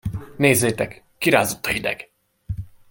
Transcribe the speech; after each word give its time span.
Nézzétek, 0.37 1.03
kirázott 1.17 1.65
a 1.65 1.69
hideg! 1.69 2.11